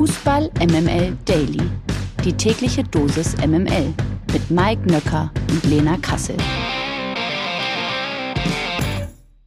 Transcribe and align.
Fußball 0.00 0.50
MML 0.60 1.14
Daily. 1.26 1.60
Die 2.24 2.32
tägliche 2.32 2.82
Dosis 2.82 3.36
MML 3.36 3.92
mit 4.32 4.50
Mike 4.50 4.90
Nöcker 4.90 5.30
und 5.50 5.62
Lena 5.64 5.98
Kassel. 5.98 6.38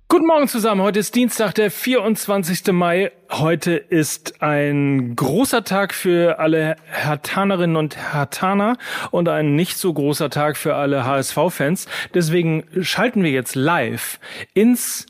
Guten 0.08 0.28
Morgen 0.28 0.48
zusammen. 0.48 0.84
Heute 0.84 1.00
ist 1.00 1.16
Dienstag, 1.16 1.56
der 1.56 1.72
24. 1.72 2.72
Mai. 2.72 3.12
Heute 3.32 3.72
ist 3.74 4.44
ein 4.44 5.16
großer 5.16 5.64
Tag 5.64 5.92
für 5.92 6.38
alle 6.38 6.76
Hertanerinnen 6.86 7.76
und 7.76 8.14
Hertaner 8.14 8.78
und 9.10 9.30
ein 9.30 9.56
nicht 9.56 9.78
so 9.78 9.92
großer 9.92 10.30
Tag 10.30 10.58
für 10.58 10.76
alle 10.76 11.04
HSV-Fans. 11.04 11.88
Deswegen 12.14 12.64
schalten 12.80 13.24
wir 13.24 13.32
jetzt 13.32 13.56
live 13.56 14.20
ins 14.54 15.08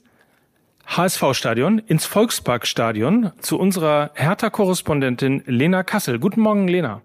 HSV-Stadion, 0.85 1.79
ins 1.79 2.05
Volksparkstadion 2.05 3.31
zu 3.39 3.57
unserer 3.57 4.11
Hertha-Korrespondentin 4.15 5.43
Lena 5.45 5.83
Kassel. 5.83 6.19
Guten 6.19 6.41
Morgen, 6.41 6.67
Lena. 6.67 7.01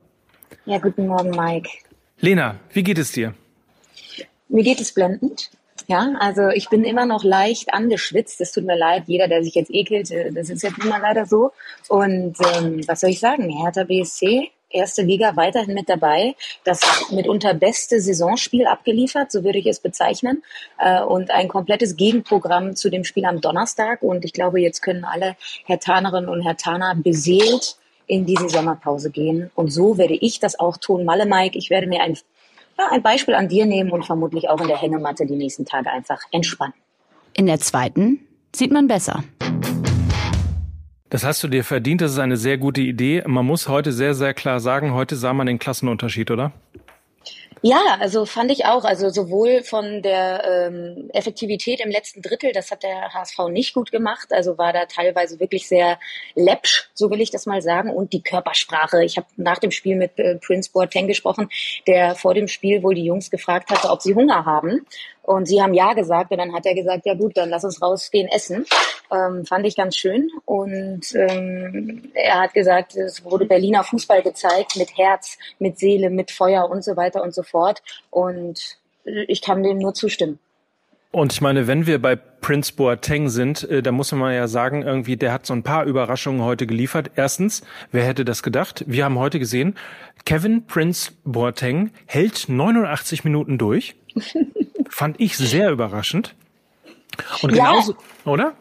Ja, 0.67 0.79
guten 0.79 1.07
Morgen, 1.07 1.31
Mike. 1.31 1.71
Lena, 2.21 2.57
wie 2.73 2.83
geht 2.83 2.99
es 2.99 3.13
dir? 3.13 3.35
Mir 4.49 4.65
geht 4.65 4.81
es 4.81 4.93
blendend. 4.93 5.51
Ja, 5.87 6.13
also 6.19 6.49
ich 6.49 6.69
bin 6.69 6.85
immer 6.85 7.07
noch 7.07 7.25
leicht 7.25 7.73
angeschwitzt. 7.73 8.41
Es 8.41 8.53
tut 8.53 8.65
mir 8.65 8.77
leid, 8.77 9.05
jeder, 9.07 9.29
der 9.29 9.43
sich 9.43 9.55
jetzt 9.55 9.71
ekelt, 9.71 10.11
äh, 10.11 10.33
das 10.33 10.51
ist 10.51 10.63
jetzt 10.63 10.79
immer 10.85 10.99
leider 10.99 11.25
so. 11.25 11.53
Und 11.89 12.37
ähm, 12.55 12.87
was 12.87 13.01
soll 13.01 13.11
ich 13.11 13.21
sagen? 13.21 13.49
Hertha 13.49 13.85
BSC 13.85 14.51
erste 14.71 15.03
Liga 15.03 15.37
weiterhin 15.37 15.75
mit 15.75 15.89
dabei. 15.89 16.35
Das 16.65 16.81
mitunter 17.11 17.55
beste 17.55 18.01
Saisonspiel 18.01 18.67
abgeliefert, 18.67 19.33
so 19.33 19.45
würde 19.45 19.59
ich 19.59 19.67
es 19.67 19.81
bezeichnen. 19.81 20.43
Äh, 20.79 21.03
und 21.03 21.31
ein 21.31 21.49
komplettes 21.49 21.97
Gegenprogramm 21.97 22.77
zu 22.77 22.91
dem 22.91 23.05
Spiel 23.05 23.25
am 23.25 23.41
Donnerstag. 23.41 24.03
Und 24.03 24.25
ich 24.25 24.33
glaube, 24.33 24.61
jetzt 24.61 24.83
können 24.83 25.05
alle 25.05 25.37
Herr 25.65 25.81
Tanerinnen 25.81 26.29
und 26.29 26.43
Herr 26.43 26.57
Taner 26.57 26.95
beseelt 26.95 27.77
in 28.07 28.25
diese 28.25 28.49
Sommerpause 28.49 29.11
gehen. 29.11 29.51
Und 29.55 29.71
so 29.71 29.99
werde 29.99 30.15
ich 30.15 30.41
das 30.41 30.59
auch 30.59 30.77
tun. 30.79 31.05
Malle 31.05 31.27
Mike, 31.27 31.57
ich 31.57 31.71
werde 31.71 31.87
mir 31.87 32.03
ein, 32.03 32.17
ja, 32.79 32.89
ein 32.91 33.03
Beispiel 33.03 33.35
an 33.35 33.49
dir 33.49 33.67
nehmen 33.67 33.91
und 33.91 34.05
vermutlich 34.05 34.49
auch 34.49 34.61
in 34.61 34.69
der 34.69 34.81
Hängematte 34.81 35.27
die 35.27 35.37
nächsten 35.37 35.65
Tage 35.65 35.91
einfach 35.91 36.21
entspannen. 36.33 36.75
In 37.35 37.47
der 37.47 37.61
zweiten 37.61 38.27
sieht 38.55 38.73
man 38.73 38.89
besser. 38.89 39.23
Das 41.11 41.25
hast 41.25 41.43
du 41.43 41.49
dir 41.49 41.65
verdient. 41.65 42.01
Das 42.01 42.13
ist 42.13 42.19
eine 42.19 42.37
sehr 42.37 42.59
gute 42.59 42.83
Idee. 42.83 43.23
Man 43.27 43.47
muss 43.47 43.69
heute 43.69 43.93
sehr, 43.93 44.15
sehr 44.15 44.35
klar 44.35 44.61
sagen, 44.61 44.93
heute 44.93 45.17
sah 45.17 45.33
man 45.33 45.47
den 45.47 45.59
Klassenunterschied, 45.59 46.31
oder? 46.31 46.53
Ja, 47.63 47.97
also 47.99 48.25
fand 48.25 48.53
ich 48.53 48.67
auch. 48.67 48.85
Also 48.85 49.09
sowohl 49.09 49.63
von 49.63 50.03
der 50.03 50.45
ähm, 50.45 51.11
Effektivität 51.13 51.81
im 51.81 51.91
letzten 51.91 52.23
Drittel, 52.23 52.53
das 52.53 52.71
hat 52.71 52.83
der 52.85 53.13
HSV 53.13 53.49
nicht 53.51 53.75
gut 53.75 53.91
gemacht. 53.91 54.33
Also 54.33 54.59
war 54.59 54.73
da 54.73 54.85
teilweise 54.85 55.41
wirklich 55.41 55.67
sehr 55.67 55.99
läppsch, 56.37 56.91
so 56.95 57.11
will 57.11 57.21
ich 57.21 57.31
das 57.31 57.47
mal 57.47 57.61
sagen. 57.63 57.91
Und 57.91 58.13
die 58.13 58.23
Körpersprache. 58.23 59.05
Ich 59.05 59.17
habe 59.17 59.27
nach 59.37 59.59
dem 59.59 59.73
Spiel 59.73 59.97
mit 59.97 60.19
äh, 60.19 60.37
Prince 60.37 60.71
Boateng 60.73 61.09
gesprochen, 61.09 61.49
der 61.87 62.15
vor 62.15 62.35
dem 62.35 62.49
Spiel 62.49 62.83
wohl 62.83 62.95
die 62.95 63.05
Jungs 63.05 63.31
gefragt 63.31 63.71
hatte, 63.71 63.91
ob 63.91 64.03
sie 64.03 64.15
Hunger 64.15 64.45
haben. 64.45 64.87
Und 65.29 65.45
sie 65.45 65.61
haben 65.61 65.75
ja 65.75 65.93
gesagt. 65.93 66.31
Und 66.31 66.39
dann 66.39 66.55
hat 66.55 66.65
er 66.65 66.75
gesagt, 66.75 67.05
ja 67.05 67.13
gut, 67.13 67.37
dann 67.37 67.51
lass 67.51 67.63
uns 67.63 67.83
rausgehen 67.83 68.29
essen. 68.29 68.65
Ähm, 69.13 69.45
fand 69.45 69.67
ich 69.67 69.77
ganz 69.77 69.95
schön. 69.95 70.31
Und 70.47 71.15
ähm, 71.15 72.11
er 72.15 72.41
hat 72.41 72.55
gesagt, 72.55 72.97
es 72.97 73.23
wurde 73.27 73.45
Berliner 73.45 73.85
Fußball 73.85 74.23
gezeigt 74.23 74.77
mit 74.77 74.97
Herz, 74.97 75.37
mit 75.59 75.79
Seele, 75.79 76.09
mit 76.09 76.31
Feuer 76.31 76.71
und 76.71 76.83
so 76.83 76.97
weiter 76.97 77.23
und 77.23 77.35
so 77.35 77.43
fort. 77.43 77.83
Und 78.09 78.79
ich 79.05 79.43
kann 79.43 79.63
dem 79.63 79.77
nur 79.77 79.93
zustimmen. 79.93 80.39
Und 81.11 81.35
ich 81.35 81.43
meine, 81.43 81.67
wenn 81.67 81.87
wir 81.87 82.01
bei 82.01 82.17
Prince 82.17 82.73
Boateng 82.73 83.29
sind, 83.29 83.65
äh, 83.65 83.83
da 83.83 83.93
muss 83.93 84.13
man 84.13 84.33
ja 84.33 84.49
sagen, 84.49 84.81
irgendwie, 84.81 85.19
der 85.19 85.35
hat 85.35 85.45
so 85.45 85.53
ein 85.53 85.63
paar 85.63 85.85
Überraschungen 85.85 86.41
heute 86.41 86.67
geliefert. 86.67 87.11
Erstens, 87.17 87.61
wer 87.93 88.05
hätte 88.05 88.25
das 88.25 88.43
gedacht? 88.43 88.83
Wir 88.87 89.05
haben 89.05 89.19
heute 89.19 89.39
gesehen, 89.39 89.75
Kevin 90.25 90.67
Prince 90.67 91.13
Boateng 91.25 91.91
hält 92.07 92.49
89 92.49 93.25
Minuten 93.25 93.59
durch. 93.59 93.95
Fand 94.89 95.21
ich 95.21 95.37
sehr 95.37 95.71
überraschend. 95.71 96.35
Und 97.43 97.53
genauso, 97.53 97.93
ja. 97.93 98.33
oder? 98.33 98.55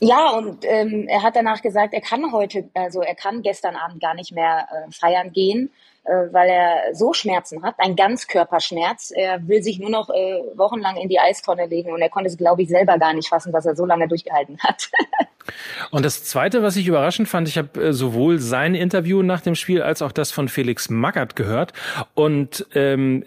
Ja, 0.00 0.30
und 0.30 0.64
ähm, 0.64 1.06
er 1.08 1.22
hat 1.22 1.36
danach 1.36 1.62
gesagt, 1.62 1.94
er 1.94 2.00
kann 2.00 2.32
heute, 2.32 2.68
also 2.74 3.00
er 3.00 3.14
kann 3.14 3.42
gestern 3.42 3.76
Abend 3.76 4.00
gar 4.00 4.14
nicht 4.14 4.32
mehr 4.32 4.68
äh, 4.70 4.92
feiern 4.92 5.32
gehen, 5.32 5.70
äh, 6.04 6.26
weil 6.30 6.50
er 6.50 6.94
so 6.94 7.12
Schmerzen 7.12 7.62
hat, 7.62 7.76
ein 7.78 7.96
Ganzkörperschmerz. 7.96 9.12
Er 9.14 9.46
will 9.48 9.62
sich 9.62 9.78
nur 9.78 9.90
noch 9.90 10.10
äh, 10.10 10.42
wochenlang 10.56 10.96
in 10.96 11.08
die 11.08 11.20
Eistonne 11.20 11.66
legen 11.66 11.92
und 11.92 12.02
er 12.02 12.10
konnte 12.10 12.28
es, 12.28 12.36
glaube 12.36 12.62
ich, 12.62 12.68
selber 12.68 12.98
gar 12.98 13.14
nicht 13.14 13.28
fassen, 13.28 13.52
dass 13.52 13.64
er 13.64 13.76
so 13.76 13.86
lange 13.86 14.08
durchgehalten 14.08 14.58
hat. 14.60 14.90
Und 15.90 16.04
das 16.04 16.24
Zweite, 16.24 16.62
was 16.62 16.76
ich 16.76 16.86
überraschend 16.86 17.28
fand, 17.28 17.48
ich 17.48 17.58
habe 17.58 17.82
äh, 17.82 17.92
sowohl 17.92 18.38
sein 18.38 18.74
Interview 18.74 19.22
nach 19.22 19.40
dem 19.40 19.54
Spiel 19.54 19.82
als 19.82 20.02
auch 20.02 20.12
das 20.12 20.30
von 20.30 20.48
Felix 20.48 20.90
Magath 20.90 21.36
gehört. 21.36 21.72
Und 22.14 22.66
ähm, 22.74 23.24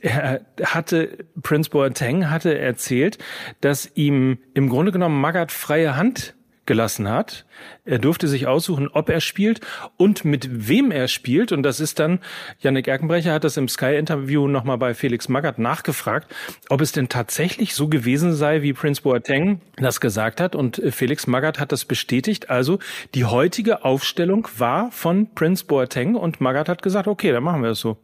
er 0.00 0.40
hatte 0.62 1.18
Prince 1.42 1.70
Boateng 1.70 2.30
hatte 2.30 2.58
erzählt, 2.58 3.18
dass 3.60 3.90
ihm 3.94 4.38
im 4.54 4.68
Grunde 4.68 4.92
genommen 4.92 5.20
Magath 5.20 5.52
freie 5.52 5.96
Hand 5.96 6.34
gelassen 6.68 7.08
hat. 7.08 7.46
Er 7.84 7.98
durfte 7.98 8.28
sich 8.28 8.46
aussuchen, 8.46 8.86
ob 8.86 9.08
er 9.08 9.20
spielt 9.20 9.60
und 9.96 10.24
mit 10.24 10.68
wem 10.68 10.92
er 10.92 11.08
spielt. 11.08 11.50
Und 11.50 11.64
das 11.64 11.80
ist 11.80 11.98
dann, 11.98 12.20
Yannick 12.60 12.86
Erkenbrecher 12.86 13.32
hat 13.32 13.42
das 13.42 13.56
im 13.56 13.66
Sky-Interview 13.66 14.46
nochmal 14.46 14.78
bei 14.78 14.94
Felix 14.94 15.28
Magath 15.28 15.58
nachgefragt, 15.58 16.32
ob 16.68 16.80
es 16.80 16.92
denn 16.92 17.08
tatsächlich 17.08 17.74
so 17.74 17.88
gewesen 17.88 18.34
sei, 18.34 18.62
wie 18.62 18.72
Prince 18.72 19.02
Boateng 19.02 19.60
das 19.78 20.00
gesagt 20.00 20.40
hat. 20.40 20.54
Und 20.54 20.80
Felix 20.90 21.26
Magath 21.26 21.58
hat 21.58 21.72
das 21.72 21.84
bestätigt. 21.84 22.50
Also 22.50 22.78
die 23.14 23.24
heutige 23.24 23.84
Aufstellung 23.84 24.46
war 24.58 24.92
von 24.92 25.34
Prince 25.34 25.64
Boateng 25.64 26.14
und 26.14 26.40
Magath 26.40 26.68
hat 26.68 26.82
gesagt, 26.82 27.08
okay, 27.08 27.32
dann 27.32 27.42
machen 27.42 27.62
wir 27.62 27.70
es 27.70 27.80
so. 27.80 27.96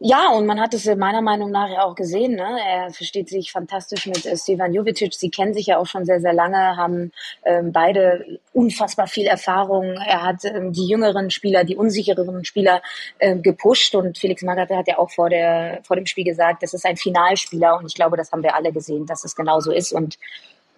Ja, 0.00 0.30
und 0.30 0.44
man 0.46 0.60
hat 0.60 0.74
es 0.74 0.86
meiner 0.96 1.22
Meinung 1.22 1.50
nach 1.52 1.70
ja 1.70 1.84
auch 1.84 1.94
gesehen. 1.94 2.34
Ne? 2.34 2.58
Er 2.66 2.90
versteht 2.90 3.28
sich 3.28 3.52
fantastisch 3.52 4.06
mit 4.06 4.26
äh, 4.26 4.36
Stevan 4.36 4.74
Jovicic. 4.74 5.14
Sie 5.14 5.30
kennen 5.30 5.54
sich 5.54 5.66
ja 5.66 5.78
auch 5.78 5.86
schon 5.86 6.04
sehr, 6.04 6.20
sehr 6.20 6.32
lange, 6.32 6.76
haben 6.76 7.12
ähm, 7.44 7.72
beide 7.72 8.40
unfassbar 8.52 9.06
viel 9.06 9.26
Erfahrung. 9.26 9.94
Er 9.94 10.22
hat 10.22 10.44
ähm, 10.44 10.72
die 10.72 10.86
jüngeren 10.88 11.30
Spieler, 11.30 11.64
die 11.64 11.76
unsichereren 11.76 12.44
Spieler 12.44 12.82
ähm, 13.20 13.42
gepusht. 13.42 13.94
Und 13.94 14.18
Felix 14.18 14.42
Magath 14.42 14.70
hat 14.70 14.88
ja 14.88 14.98
auch 14.98 15.10
vor, 15.10 15.30
der, 15.30 15.80
vor 15.84 15.96
dem 15.96 16.06
Spiel 16.06 16.24
gesagt, 16.24 16.64
das 16.64 16.74
ist 16.74 16.84
ein 16.84 16.96
Finalspieler. 16.96 17.78
Und 17.78 17.86
ich 17.86 17.94
glaube, 17.94 18.16
das 18.16 18.32
haben 18.32 18.42
wir 18.42 18.56
alle 18.56 18.72
gesehen, 18.72 19.06
dass 19.06 19.24
es 19.24 19.36
genauso 19.36 19.70
ist. 19.70 19.92
Und 19.92 20.18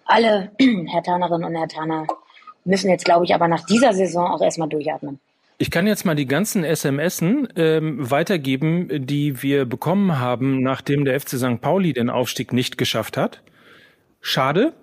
alle 0.05 0.51
Herr 0.87 1.03
Tanerinnen 1.03 1.43
und 1.43 1.55
Herr 1.55 1.67
Taner 1.67 2.05
müssen 2.65 2.89
jetzt, 2.91 3.05
glaube 3.05 3.25
ich, 3.25 3.33
aber 3.33 3.47
nach 3.47 3.65
dieser 3.65 3.93
Saison 3.93 4.27
auch 4.27 4.41
erstmal 4.41 4.69
durchatmen. 4.69 5.19
Ich 5.59 5.71
kann 5.71 5.87
jetzt 5.87 6.05
mal 6.05 6.15
die 6.15 6.27
ganzen 6.27 6.63
SMSen 6.63 7.47
ähm, 7.55 8.11
weitergeben, 8.11 9.07
die 9.07 9.41
wir 9.41 9.65
bekommen 9.65 10.19
haben, 10.19 10.61
nachdem 10.61 11.03
der 11.03 11.19
FC 11.19 11.29
St. 11.29 11.61
Pauli 11.61 11.93
den 11.93 12.11
Aufstieg 12.11 12.53
nicht 12.53 12.77
geschafft 12.77 13.17
hat. 13.17 13.41
Schade. 14.21 14.73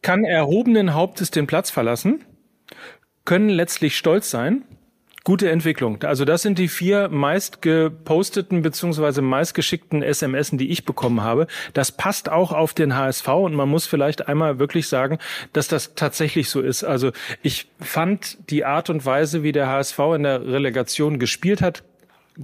Kann 0.00 0.24
erhobenen 0.24 0.94
Hauptes 0.94 1.30
den 1.30 1.46
Platz 1.46 1.70
verlassen. 1.70 2.24
Können 3.26 3.50
letztlich 3.50 3.98
stolz 3.98 4.30
sein. 4.30 4.64
Gute 5.28 5.50
Entwicklung. 5.50 6.02
Also 6.04 6.24
das 6.24 6.40
sind 6.40 6.58
die 6.58 6.68
vier 6.68 7.10
meist 7.10 7.60
geposteten 7.60 8.62
beziehungsweise 8.62 9.20
meist 9.20 9.52
geschickten 9.52 10.02
SMS, 10.02 10.52
die 10.54 10.70
ich 10.70 10.86
bekommen 10.86 11.20
habe. 11.20 11.48
Das 11.74 11.92
passt 11.92 12.30
auch 12.30 12.50
auf 12.50 12.72
den 12.72 12.96
HSV 12.96 13.28
und 13.28 13.54
man 13.54 13.68
muss 13.68 13.84
vielleicht 13.84 14.26
einmal 14.26 14.58
wirklich 14.58 14.88
sagen, 14.88 15.18
dass 15.52 15.68
das 15.68 15.94
tatsächlich 15.94 16.48
so 16.48 16.62
ist. 16.62 16.82
Also 16.82 17.12
ich 17.42 17.68
fand 17.78 18.38
die 18.48 18.64
Art 18.64 18.88
und 18.88 19.04
Weise, 19.04 19.42
wie 19.42 19.52
der 19.52 19.66
HSV 19.66 19.98
in 20.16 20.22
der 20.22 20.46
Relegation 20.46 21.18
gespielt 21.18 21.60
hat, 21.60 21.82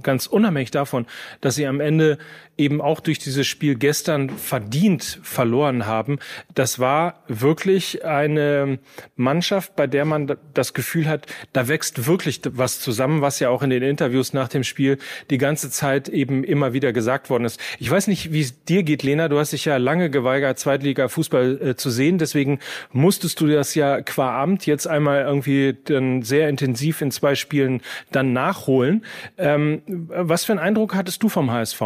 ganz 0.01 0.27
unabhängig 0.27 0.71
davon, 0.71 1.05
dass 1.41 1.55
sie 1.55 1.67
am 1.67 1.79
Ende 1.79 2.17
eben 2.57 2.81
auch 2.81 2.99
durch 2.99 3.19
dieses 3.19 3.45
Spiel 3.47 3.75
gestern 3.75 4.29
verdient 4.29 5.19
verloren 5.23 5.85
haben. 5.85 6.19
Das 6.53 6.79
war 6.79 7.23
wirklich 7.27 8.05
eine 8.05 8.79
Mannschaft, 9.15 9.75
bei 9.75 9.87
der 9.87 10.05
man 10.05 10.37
das 10.53 10.73
Gefühl 10.73 11.07
hat, 11.07 11.25
da 11.53 11.67
wächst 11.67 12.07
wirklich 12.07 12.41
was 12.49 12.79
zusammen, 12.79 13.21
was 13.21 13.39
ja 13.39 13.49
auch 13.49 13.61
in 13.61 13.69
den 13.69 13.83
Interviews 13.83 14.33
nach 14.33 14.47
dem 14.47 14.63
Spiel 14.63 14.97
die 15.29 15.37
ganze 15.37 15.69
Zeit 15.69 16.07
eben 16.07 16.43
immer 16.43 16.73
wieder 16.73 16.93
gesagt 16.93 17.29
worden 17.29 17.45
ist. 17.45 17.59
Ich 17.79 17.91
weiß 17.91 18.07
nicht, 18.07 18.31
wie 18.31 18.41
es 18.41 18.63
dir 18.63 18.83
geht, 18.83 19.03
Lena. 19.03 19.27
Du 19.27 19.37
hast 19.37 19.51
dich 19.51 19.65
ja 19.65 19.77
lange 19.77 20.09
geweigert, 20.09 20.57
Zweitliga-Fußball 20.57 21.61
äh, 21.61 21.75
zu 21.75 21.89
sehen. 21.89 22.17
Deswegen 22.17 22.59
musstest 22.91 23.41
du 23.41 23.47
das 23.47 23.75
ja 23.75 24.01
qua 24.01 24.41
Amt 24.41 24.65
jetzt 24.65 24.87
einmal 24.87 25.23
irgendwie 25.23 25.75
dann 25.85 26.21
sehr 26.21 26.47
intensiv 26.47 27.01
in 27.01 27.11
zwei 27.11 27.35
Spielen 27.35 27.81
dann 28.11 28.33
nachholen. 28.33 29.03
Ähm, 29.37 29.81
was 29.87 30.45
für 30.45 30.53
einen 30.53 30.59
Eindruck 30.59 30.95
hattest 30.95 31.21
du 31.23 31.29
vom 31.29 31.51
HSV? 31.51 31.81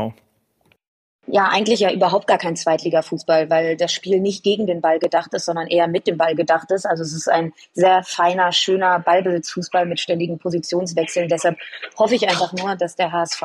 Ja, 1.31 1.47
eigentlich 1.49 1.81
ja 1.81 1.91
überhaupt 1.91 2.25
gar 2.25 2.39
kein 2.39 2.55
Zweitliga-Fußball, 2.55 3.51
weil 3.51 3.77
das 3.77 3.91
Spiel 3.91 4.19
nicht 4.19 4.43
gegen 4.43 4.65
den 4.65 4.81
Ball 4.81 4.97
gedacht 4.97 5.31
ist, 5.35 5.45
sondern 5.45 5.67
eher 5.67 5.87
mit 5.87 6.07
dem 6.07 6.17
Ball 6.17 6.33
gedacht 6.33 6.71
ist. 6.71 6.87
Also 6.87 7.03
es 7.03 7.13
ist 7.13 7.29
ein 7.29 7.53
sehr 7.73 8.01
feiner, 8.03 8.51
schöner 8.51 8.99
Ballbesitzfußball 8.99 9.85
mit 9.85 9.99
ständigen 9.99 10.39
Positionswechseln. 10.39 11.29
Deshalb 11.29 11.57
hoffe 11.99 12.15
ich 12.15 12.27
einfach 12.27 12.53
nur, 12.53 12.75
dass 12.75 12.95
der 12.95 13.11
HSV 13.11 13.43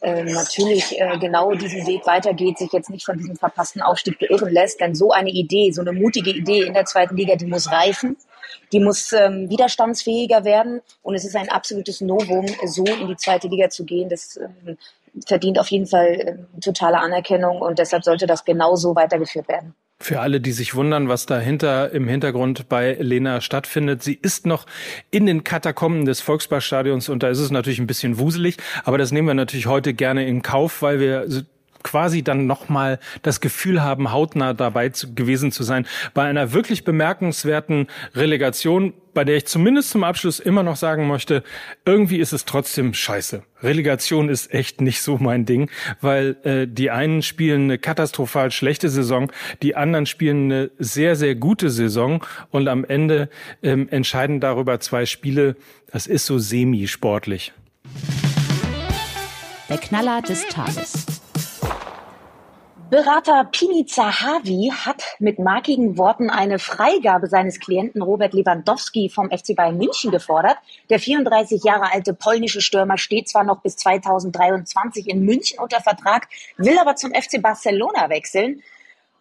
äh, 0.00 0.24
natürlich 0.24 0.98
äh, 0.98 1.18
genau 1.18 1.52
diesen 1.52 1.86
Weg 1.86 2.06
weitergeht, 2.06 2.58
sich 2.58 2.72
jetzt 2.72 2.90
nicht 2.90 3.04
von 3.04 3.18
diesem 3.18 3.36
verpassten 3.36 3.82
Aufstieg 3.82 4.18
beirren 4.18 4.52
lässt. 4.52 4.80
Denn 4.80 4.94
so 4.94 5.10
eine 5.10 5.30
Idee, 5.30 5.72
so 5.72 5.82
eine 5.82 5.92
mutige 5.92 6.30
Idee 6.30 6.62
in 6.62 6.74
der 6.74 6.86
zweiten 6.86 7.16
Liga, 7.16 7.36
die 7.36 7.46
muss 7.46 7.70
reifen. 7.70 8.16
Die 8.72 8.80
muss 8.80 9.12
ähm, 9.12 9.50
widerstandsfähiger 9.50 10.44
werden 10.44 10.80
und 11.02 11.14
es 11.14 11.24
ist 11.24 11.36
ein 11.36 11.48
absolutes 11.48 12.00
Novum, 12.00 12.46
so 12.66 12.84
in 12.84 13.08
die 13.08 13.16
zweite 13.16 13.48
Liga 13.48 13.68
zu 13.68 13.84
gehen. 13.84 14.08
Das 14.08 14.36
ähm, 14.36 14.76
verdient 15.26 15.58
auf 15.58 15.68
jeden 15.68 15.86
Fall 15.86 16.08
äh, 16.54 16.60
totale 16.60 16.98
Anerkennung 16.98 17.60
und 17.60 17.78
deshalb 17.78 18.04
sollte 18.04 18.26
das 18.26 18.44
genauso 18.44 18.94
weitergeführt 18.94 19.48
werden. 19.48 19.74
Für 20.02 20.20
alle, 20.20 20.40
die 20.40 20.52
sich 20.52 20.74
wundern, 20.74 21.08
was 21.08 21.26
dahinter 21.26 21.92
im 21.92 22.08
Hintergrund 22.08 22.70
bei 22.70 22.96
Lena 22.98 23.42
stattfindet. 23.42 24.02
Sie 24.02 24.18
ist 24.20 24.46
noch 24.46 24.64
in 25.10 25.26
den 25.26 25.44
Katakomben 25.44 26.06
des 26.06 26.22
Volksparkstadions 26.22 27.10
und 27.10 27.22
da 27.22 27.28
ist 27.28 27.38
es 27.38 27.50
natürlich 27.50 27.78
ein 27.80 27.86
bisschen 27.86 28.18
wuselig, 28.18 28.56
aber 28.84 28.96
das 28.96 29.12
nehmen 29.12 29.28
wir 29.28 29.34
natürlich 29.34 29.66
heute 29.66 29.92
gerne 29.92 30.26
in 30.26 30.40
Kauf, 30.40 30.80
weil 30.80 31.00
wir 31.00 31.44
quasi 31.90 32.22
dann 32.22 32.46
nochmal 32.46 33.00
das 33.22 33.40
Gefühl 33.40 33.82
haben, 33.82 34.12
hautnah 34.12 34.54
dabei 34.54 34.90
zu, 34.90 35.12
gewesen 35.12 35.50
zu 35.50 35.64
sein 35.64 35.86
bei 36.14 36.22
einer 36.22 36.52
wirklich 36.52 36.84
bemerkenswerten 36.84 37.88
Relegation, 38.14 38.94
bei 39.12 39.24
der 39.24 39.38
ich 39.38 39.46
zumindest 39.46 39.90
zum 39.90 40.04
Abschluss 40.04 40.38
immer 40.38 40.62
noch 40.62 40.76
sagen 40.76 41.08
möchte, 41.08 41.42
irgendwie 41.84 42.18
ist 42.18 42.32
es 42.32 42.44
trotzdem 42.44 42.94
scheiße. 42.94 43.42
Relegation 43.60 44.28
ist 44.28 44.54
echt 44.54 44.80
nicht 44.80 45.02
so 45.02 45.18
mein 45.18 45.46
Ding, 45.46 45.68
weil 46.00 46.36
äh, 46.44 46.68
die 46.68 46.92
einen 46.92 47.22
spielen 47.22 47.64
eine 47.64 47.78
katastrophal 47.78 48.52
schlechte 48.52 48.88
Saison, 48.88 49.32
die 49.60 49.74
anderen 49.74 50.06
spielen 50.06 50.44
eine 50.44 50.70
sehr, 50.78 51.16
sehr 51.16 51.34
gute 51.34 51.70
Saison 51.70 52.24
und 52.50 52.68
am 52.68 52.84
Ende 52.84 53.30
ähm, 53.64 53.88
entscheiden 53.90 54.38
darüber 54.38 54.78
zwei 54.78 55.06
Spiele. 55.06 55.56
Das 55.90 56.06
ist 56.06 56.24
so 56.24 56.38
semi-sportlich. 56.38 57.52
Der 59.68 59.78
Knaller 59.78 60.22
des 60.22 60.46
Tages. 60.48 61.06
Berater 62.90 63.44
Pini 63.44 63.86
Zahavi 63.86 64.72
hat 64.74 65.04
mit 65.20 65.38
markigen 65.38 65.96
Worten 65.96 66.28
eine 66.28 66.58
Freigabe 66.58 67.28
seines 67.28 67.60
Klienten 67.60 68.02
Robert 68.02 68.34
Lewandowski 68.34 69.08
vom 69.08 69.30
FC 69.30 69.54
Bayern 69.54 69.76
München 69.76 70.10
gefordert. 70.10 70.56
Der 70.88 70.98
34 70.98 71.62
Jahre 71.62 71.92
alte 71.92 72.14
polnische 72.14 72.60
Stürmer 72.60 72.98
steht 72.98 73.28
zwar 73.28 73.44
noch 73.44 73.62
bis 73.62 73.76
2023 73.76 75.08
in 75.08 75.24
München 75.24 75.60
unter 75.60 75.80
Vertrag, 75.80 76.26
will 76.56 76.76
aber 76.80 76.96
zum 76.96 77.14
FC 77.14 77.40
Barcelona 77.40 78.10
wechseln. 78.10 78.60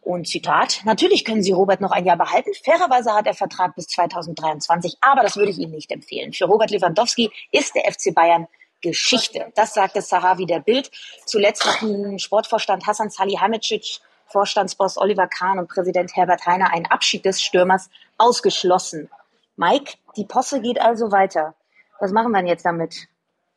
Und 0.02 0.28
Zitat, 0.28 0.82
natürlich 0.86 1.24
können 1.24 1.44
Sie 1.44 1.52
Robert 1.52 1.80
noch 1.80 1.92
ein 1.92 2.06
Jahr 2.06 2.18
behalten. 2.18 2.50
Fairerweise 2.64 3.14
hat 3.14 3.28
er 3.28 3.36
Vertrag 3.36 3.76
bis 3.76 3.86
2023, 3.86 4.98
aber 5.02 5.22
das 5.22 5.38
würde 5.38 5.52
ich 5.52 5.60
Ihnen 5.60 5.74
nicht 5.74 5.92
empfehlen. 5.92 6.34
Für 6.34 6.46
Robert 6.46 6.72
Lewandowski 6.72 7.30
ist 7.52 7.76
der 7.76 7.84
FC 7.84 8.16
Bayern 8.16 8.48
Geschichte. 8.82 9.52
Das 9.56 9.74
sagte 9.74 10.02
Sahavi 10.02 10.46
der 10.46 10.60
Bild. 10.60 10.92
Zuletzt 11.26 11.66
hatten 11.66 12.20
Sportvorstand 12.20 12.86
Hassan 12.88 13.10
Salihamidzic, 13.10 14.00
Vorstandsboss 14.28 14.98
Oliver 14.98 15.28
Kahn 15.28 15.60
und 15.60 15.70
Präsident 15.70 16.16
Herbert 16.16 16.46
Heiner 16.46 16.72
einen 16.72 16.86
Abschied 16.86 17.26
des 17.26 17.42
Stürmers 17.42 17.90
ausgeschlossen. 18.18 19.10
Mike, 19.58 19.94
die 20.16 20.26
Posse 20.26 20.62
geht 20.62 20.80
also 20.80 21.12
weiter. 21.12 21.56
Was 22.00 22.12
machen 22.12 22.32
wir 22.32 22.40
denn 22.40 22.48
jetzt 22.48 22.66
damit? 22.66 23.08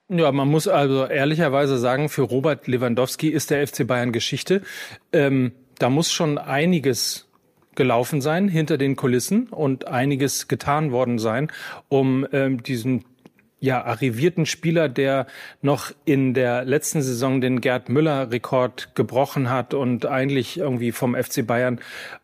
Ja, 0.08 0.32
man 0.32 0.48
muss 0.48 0.68
also 0.68 1.06
ehrlicherweise 1.06 1.78
sagen, 1.78 2.08
für 2.08 2.22
Robert 2.22 2.66
Lewandowski 2.66 3.28
ist 3.28 3.50
der 3.50 3.66
FC 3.66 3.86
Bayern 3.86 4.12
Geschichte. 4.12 4.62
Ähm, 5.12 5.52
da 5.78 5.88
muss 5.88 6.12
schon 6.12 6.38
einiges 6.38 7.28
gelaufen 7.74 8.20
sein 8.20 8.48
hinter 8.48 8.76
den 8.76 8.96
Kulissen 8.96 9.48
und 9.48 9.88
einiges 9.88 10.48
getan 10.48 10.92
worden 10.92 11.18
sein, 11.18 11.50
um 11.88 12.26
ähm, 12.32 12.62
diesen 12.62 13.04
ja, 13.62 13.84
arrivierten 13.84 14.44
Spieler, 14.44 14.88
der 14.88 15.26
noch 15.62 15.92
in 16.04 16.34
der 16.34 16.64
letzten 16.64 17.00
Saison 17.00 17.40
den 17.40 17.60
Gerd 17.60 17.88
Müller-Rekord 17.88 18.96
gebrochen 18.96 19.50
hat 19.50 19.72
und 19.72 20.04
eigentlich 20.04 20.58
irgendwie 20.58 20.90
vom 20.90 21.14
FC 21.14 21.46
Bayern 21.46 21.80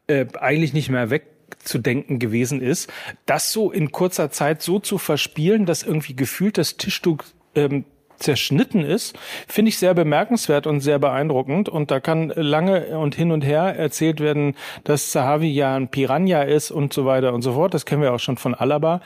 äh, 0.09 0.27
eigentlich 0.41 0.75
nicht 0.75 0.91
mehr 0.91 1.11
wegzudenken 1.11 2.19
gewesen 2.19 2.61
ist, 2.61 2.93
das 3.25 3.53
so 3.53 3.71
in 3.71 3.93
kurzer 3.93 4.33
Zeit 4.33 4.63
so 4.63 4.81
zu 4.81 4.99
verspielen, 4.99 5.65
dass 5.65 5.85
irgendwie 5.85 6.17
gefühlt 6.17 6.59
das 6.59 6.77
Tischtuch 6.77 7.23
ähm, 7.55 7.85
zerschnitten 8.19 8.85
ist, 8.85 9.19
finde 9.47 9.71
ich 9.71 9.79
sehr 9.79 9.95
bemerkenswert 9.95 10.67
und 10.67 10.81
sehr 10.81 10.99
beeindruckend. 10.99 11.69
Und 11.69 11.91
da 11.91 12.01
kann 12.01 12.33
lange 12.35 12.99
und 12.99 13.15
hin 13.15 13.33
und 13.33 13.45
her 13.45 13.77
erzählt 13.77 14.21
werden, 14.21 14.55
dass 14.85 15.11
Zahavi 15.11 15.49
ja 15.49 15.75
ein 15.75 15.89
Piranha 15.89 16.43
ist 16.43 16.71
und 16.71 16.93
so 16.93 17.07
weiter 17.07 17.33
und 17.33 17.43
so 17.43 17.55
fort. 17.55 17.75
Das 17.75 17.87
kennen 17.87 18.03
wir 18.03 18.13
auch 18.13 18.21
schon 18.21 18.37
von 18.37 18.55
Alaba. 18.55 19.01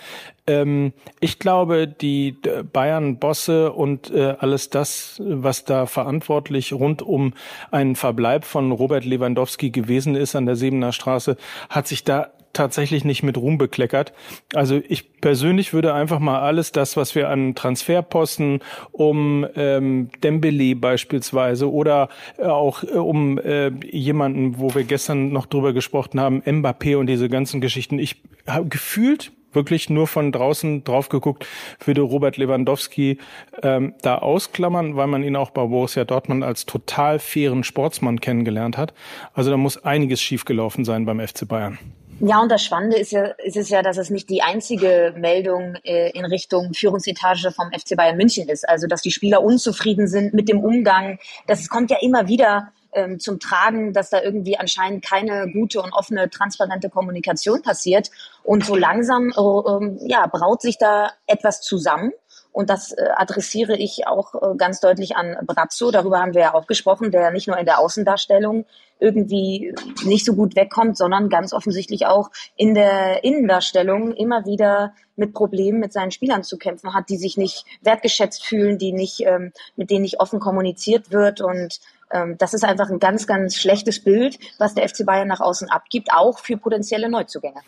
Ähm, 0.47 0.93
ich 1.21 1.39
glaube, 1.39 1.87
die 1.87 2.37
Bayern-Bosse 2.73 3.73
und 3.73 4.11
äh, 4.11 4.35
alles 4.39 4.71
das, 4.71 5.21
was 5.25 5.65
da 5.65 5.87
verantwortlich 5.87 6.73
rund 6.73 7.03
um 7.03 7.35
einen 7.71 7.95
Verbleib 7.97 8.45
von 8.45 8.73
Robert 8.73 9.05
Lewandowski 9.05 9.71
gewesen 9.71 10.17
ist 10.17 10.35
an 10.35 10.47
der 10.47 10.57
Siebener 10.57 10.93
Straße, 10.93 11.37
hat 11.69 11.87
sich 11.87 12.05
da 12.05 12.33
tatsächlich 12.53 13.05
nicht 13.05 13.23
mit 13.23 13.37
Ruhm 13.37 13.59
bekleckert. 13.59 14.13
Also 14.55 14.81
ich 14.89 15.21
persönlich 15.21 15.73
würde 15.73 15.95
einfach 15.95 16.19
mal 16.19 16.41
alles 16.41 16.73
das, 16.73 16.97
was 16.97 17.15
wir 17.15 17.29
an 17.29 17.55
Transferposten 17.55 18.61
um 18.91 19.47
ähm, 19.57 20.11
Dembele 20.23 20.77
beispielsweise 20.77 21.71
oder 21.71 22.09
äh, 22.39 22.45
auch 22.45 22.85
äh, 22.85 22.99
um 22.99 23.39
äh, 23.39 23.71
jemanden, 23.85 24.59
wo 24.59 24.75
wir 24.75 24.85
gestern 24.85 25.33
noch 25.33 25.47
drüber 25.47 25.73
gesprochen 25.73 26.21
haben, 26.21 26.43
Mbappé 26.43 26.97
und 26.97 27.07
diese 27.07 27.29
ganzen 27.29 27.61
Geschichten, 27.61 27.99
ich 27.99 28.23
habe 28.47 28.69
gefühlt 28.69 29.33
wirklich 29.55 29.91
nur 29.91 30.07
von 30.07 30.33
draußen 30.33 30.85
drauf 30.85 31.09
geguckt, 31.09 31.47
würde 31.85 32.01
Robert 32.01 32.37
Lewandowski 32.37 33.19
ähm, 33.63 33.95
da 34.03 34.19
ausklammern, 34.19 34.97
weil 34.97 35.07
man 35.07 35.23
ihn 35.23 35.37
auch 35.37 35.51
bei 35.51 35.65
Borussia 35.65 36.05
Dortmund 36.05 36.43
als 36.43 36.67
total 36.67 37.19
fairen 37.19 37.65
Sportsmann 37.65 38.21
kennengelernt 38.21 38.79
hat. 38.79 38.95
Also 39.35 39.51
da 39.51 39.57
muss 39.57 39.85
einiges 39.85 40.23
schiefgelaufen 40.23 40.85
sein 40.85 41.05
beim 41.05 41.21
FC 41.21 41.47
Bayern. 41.47 41.79
Ja, 42.21 42.41
und 42.41 42.51
das 42.51 42.63
Spannende 42.63 42.99
ist 42.99 43.11
ja, 43.11 43.25
ist 43.25 43.57
es 43.57 43.69
ja, 43.69 43.83
dass 43.83 43.97
es 43.97 44.11
nicht 44.11 44.31
die 44.31 44.43
einzige 44.43 45.13
Meldung 45.17 45.77
äh, 45.83 46.11
in 46.11 46.25
Richtung 46.25 46.73
Führungsetage 46.73 47.51
vom 47.51 47.71
FC 47.73 47.97
Bayern 47.97 48.17
München 48.17 48.49
ist. 48.49 48.69
Also, 48.69 48.87
dass 48.87 49.03
die 49.03 49.11
Spieler 49.11 49.43
unzufrieden 49.43 50.07
sind 50.07 50.33
mit 50.33 50.49
dem 50.49 50.61
Umgang. 50.61 51.19
Das 51.47 51.69
kommt 51.69 51.91
ja 51.91 51.97
immer 52.01 52.29
wieder 52.29 52.73
ähm, 52.93 53.19
zum 53.19 53.41
Tragen, 53.41 53.93
dass 53.93 54.11
da 54.11 54.21
irgendwie 54.23 54.59
anscheinend 54.59 55.05
keine 55.05 55.51
gute 55.51 55.83
und 55.83 55.93
offene, 55.93 56.31
transparente 56.31 56.91
Kommunikation 56.91 57.63
passiert. 57.63 58.11
Und 58.45 58.65
so 58.65 58.77
langsam, 58.77 59.31
äh, 59.31 60.09
ja, 60.09 60.27
braut 60.27 60.63
sich 60.63 60.79
da 60.79 61.11
etwas 61.27 61.61
zusammen. 61.61 62.13
Und 62.53 62.69
das 62.69 62.93
äh, 62.93 63.09
adressiere 63.17 63.77
ich 63.77 64.07
auch 64.07 64.35
äh, 64.35 64.57
ganz 64.57 64.81
deutlich 64.81 65.17
an 65.17 65.39
Brazzo. 65.47 65.91
Darüber 65.91 66.21
haben 66.21 66.35
wir 66.35 66.43
ja 66.43 66.55
auch 66.55 66.67
gesprochen, 66.67 67.11
der 67.11 67.31
nicht 67.31 67.49
nur 67.49 67.57
in 67.57 67.65
der 67.65 67.79
Außendarstellung 67.79 68.67
irgendwie 69.03 69.75
nicht 70.05 70.25
so 70.25 70.35
gut 70.35 70.57
wegkommt, 70.57 70.97
sondern 70.97 71.29
ganz 71.29 71.53
offensichtlich 71.53 72.07
auch 72.07 72.31
in 72.57 72.75
der 72.75 73.25
Innendarstellung 73.25 74.13
immer 74.13 74.47
wieder 74.47 74.95
mit 75.17 75.35
Problemen 75.35 75.81
mit 75.81 75.93
seinen 75.93 76.11
Spielern 76.11 76.43
zu 76.43 76.57
kämpfen 76.57 76.95
hat, 76.95 77.09
die 77.11 77.19
sich 77.19 77.37
nicht 77.37 77.67
wertgeschätzt 77.83 78.45
fühlen, 78.45 78.79
die 78.79 78.93
nicht, 78.93 79.21
ähm, 79.27 79.53
mit 79.77 79.91
denen 79.91 80.03
nicht 80.03 80.21
offen 80.21 80.41
kommuniziert 80.41 81.13
wird 81.13 81.41
und 81.41 81.81
ähm, 82.13 82.37
das 82.39 82.55
ist 82.55 82.65
einfach 82.65 82.91
ein 82.91 82.99
ganz, 82.99 83.27
ganz 83.27 83.57
schlechtes 83.57 84.03
Bild, 84.03 84.39
was 84.59 84.75
der 84.75 84.89
FC 84.89 85.05
Bayern 85.05 85.29
nach 85.29 85.41
außen 85.41 85.69
abgibt, 85.71 86.13
auch 86.13 86.39
für 86.39 86.57
potenzielle 86.57 87.09
Neuzugänge. 87.11 87.61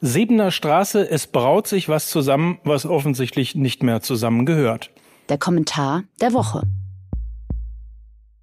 Siebener 0.00 0.50
Straße, 0.50 1.08
es 1.08 1.26
braut 1.26 1.66
sich 1.66 1.88
was 1.88 2.08
zusammen, 2.08 2.58
was 2.64 2.86
offensichtlich 2.86 3.54
nicht 3.54 3.82
mehr 3.82 4.00
zusammengehört. 4.00 4.90
Der 5.28 5.38
Kommentar 5.38 6.04
der 6.20 6.32
Woche. 6.32 6.62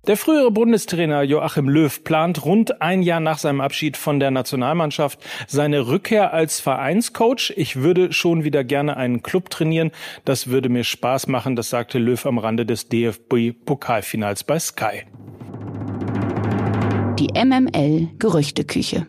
Der 0.07 0.15
frühere 0.15 0.51
Bundestrainer 0.51 1.21
Joachim 1.23 1.67
Löw 1.67 2.01
plant 2.01 2.45
rund 2.45 2.81
ein 2.81 3.01
Jahr 3.01 3.19
nach 3.19 3.39
seinem 3.39 3.59
Abschied 3.59 3.97
von 3.97 4.21
der 4.21 4.31
Nationalmannschaft 4.31 5.19
seine 5.47 5.87
Rückkehr 5.87 6.33
als 6.33 6.61
Vereinscoach. 6.61 7.51
Ich 7.57 7.75
würde 7.75 8.13
schon 8.13 8.45
wieder 8.45 8.63
gerne 8.63 8.95
einen 8.95 9.21
Club 9.21 9.49
trainieren. 9.49 9.91
Das 10.23 10.47
würde 10.47 10.69
mir 10.69 10.85
Spaß 10.85 11.27
machen, 11.27 11.57
das 11.57 11.69
sagte 11.69 11.99
Löw 11.99 12.25
am 12.25 12.37
Rande 12.37 12.65
des 12.65 12.87
DFB-Pokalfinals 12.87 14.45
bei 14.45 14.59
Sky. 14.59 15.03
Die 17.19 17.27
MML 17.33 18.07
Gerüchteküche. 18.17 19.07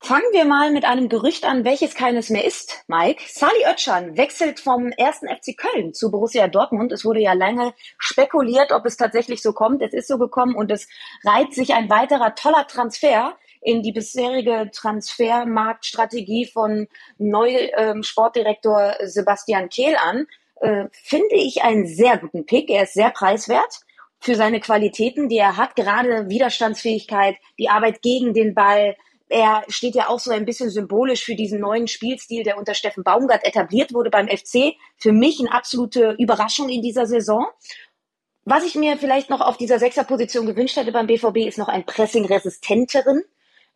Fangen 0.00 0.32
wir 0.32 0.44
mal 0.44 0.70
mit 0.70 0.84
einem 0.84 1.08
Gerücht 1.08 1.44
an, 1.44 1.64
welches 1.64 1.94
keines 1.94 2.30
mehr 2.30 2.44
ist, 2.44 2.84
Mike. 2.86 3.22
Sali 3.26 3.66
Oetschan 3.66 4.16
wechselt 4.16 4.60
vom 4.60 4.90
ersten 4.92 5.26
FC 5.26 5.56
Köln 5.56 5.92
zu 5.92 6.12
Borussia 6.12 6.46
Dortmund. 6.46 6.92
Es 6.92 7.04
wurde 7.04 7.20
ja 7.20 7.32
lange 7.32 7.74
spekuliert, 7.98 8.70
ob 8.70 8.86
es 8.86 8.96
tatsächlich 8.96 9.42
so 9.42 9.52
kommt. 9.52 9.82
Es 9.82 9.92
ist 9.92 10.06
so 10.06 10.16
gekommen 10.16 10.54
und 10.54 10.70
es 10.70 10.88
reiht 11.24 11.52
sich 11.52 11.74
ein 11.74 11.90
weiterer 11.90 12.36
toller 12.36 12.66
Transfer 12.68 13.36
in 13.60 13.82
die 13.82 13.92
bisherige 13.92 14.70
Transfermarktstrategie 14.72 16.46
von 16.46 16.86
neu 17.18 17.68
ähm, 17.76 18.02
Sebastian 18.04 19.68
Kehl 19.68 19.96
an. 19.96 20.26
Äh, 20.60 20.84
finde 20.92 21.34
ich 21.34 21.62
einen 21.62 21.86
sehr 21.88 22.18
guten 22.18 22.46
Pick. 22.46 22.70
Er 22.70 22.84
ist 22.84 22.94
sehr 22.94 23.10
preiswert 23.10 23.80
für 24.20 24.36
seine 24.36 24.60
Qualitäten, 24.60 25.28
die 25.28 25.38
er 25.38 25.56
hat, 25.56 25.76
gerade 25.76 26.28
Widerstandsfähigkeit, 26.28 27.36
die 27.58 27.68
Arbeit 27.68 28.02
gegen 28.02 28.32
den 28.32 28.54
Ball, 28.54 28.96
er 29.28 29.64
steht 29.68 29.94
ja 29.94 30.08
auch 30.08 30.20
so 30.20 30.30
ein 30.30 30.44
bisschen 30.44 30.70
symbolisch 30.70 31.24
für 31.24 31.34
diesen 31.34 31.60
neuen 31.60 31.88
Spielstil, 31.88 32.42
der 32.42 32.58
unter 32.58 32.74
Steffen 32.74 33.04
Baumgart 33.04 33.44
etabliert 33.44 33.92
wurde 33.92 34.10
beim 34.10 34.28
FC. 34.28 34.74
Für 34.96 35.12
mich 35.12 35.38
eine 35.40 35.52
absolute 35.52 36.16
Überraschung 36.18 36.68
in 36.68 36.82
dieser 36.82 37.06
Saison. 37.06 37.46
Was 38.44 38.64
ich 38.64 38.74
mir 38.74 38.96
vielleicht 38.96 39.28
noch 39.28 39.40
auf 39.40 39.58
dieser 39.58 39.78
Sechserposition 39.78 40.46
gewünscht 40.46 40.76
hätte 40.76 40.92
beim 40.92 41.06
BVB, 41.06 41.46
ist 41.46 41.58
noch 41.58 41.68
ein 41.68 41.84
Pressing-resistenteren 41.84 43.22